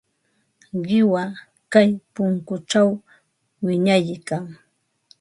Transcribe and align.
Qiwa 0.85 1.23
kay 1.71 1.89
punkućhaw 2.13 2.89
wiñaykan. 3.65 4.43